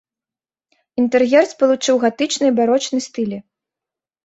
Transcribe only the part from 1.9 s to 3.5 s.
гатычны і барочны стылі.